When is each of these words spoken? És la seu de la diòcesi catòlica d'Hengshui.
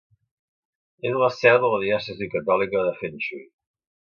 És 1.09 1.19
la 1.23 1.29
seu 1.39 1.59
de 1.65 1.69
la 1.75 1.83
diòcesi 1.83 2.31
catòlica 2.37 2.87
d'Hengshui. 2.89 3.45